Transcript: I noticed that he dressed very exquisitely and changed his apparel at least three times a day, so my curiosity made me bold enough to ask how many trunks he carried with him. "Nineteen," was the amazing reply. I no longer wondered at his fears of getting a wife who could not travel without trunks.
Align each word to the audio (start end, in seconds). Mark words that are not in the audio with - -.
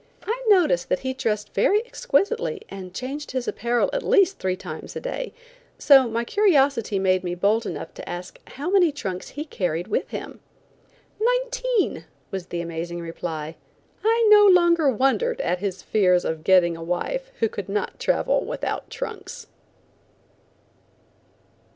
I 0.23 0.43
noticed 0.47 0.89
that 0.89 1.01
he 1.01 1.13
dressed 1.13 1.53
very 1.53 1.85
exquisitely 1.85 2.63
and 2.69 2.91
changed 2.91 3.29
his 3.29 3.47
apparel 3.47 3.87
at 3.93 4.01
least 4.01 4.39
three 4.39 4.55
times 4.55 4.95
a 4.95 4.99
day, 4.99 5.31
so 5.77 6.07
my 6.07 6.23
curiosity 6.23 6.97
made 6.97 7.23
me 7.23 7.35
bold 7.35 7.67
enough 7.67 7.93
to 7.93 8.09
ask 8.09 8.39
how 8.53 8.71
many 8.71 8.91
trunks 8.91 9.29
he 9.29 9.45
carried 9.45 9.87
with 9.89 10.09
him. 10.09 10.39
"Nineteen," 11.21 12.05
was 12.31 12.47
the 12.47 12.61
amazing 12.61 12.99
reply. 13.01 13.57
I 14.03 14.25
no 14.31 14.47
longer 14.47 14.89
wondered 14.89 15.39
at 15.41 15.59
his 15.59 15.83
fears 15.83 16.25
of 16.25 16.43
getting 16.43 16.75
a 16.75 16.81
wife 16.81 17.29
who 17.39 17.47
could 17.47 17.69
not 17.69 17.99
travel 17.99 18.43
without 18.43 18.89
trunks. 18.89 19.45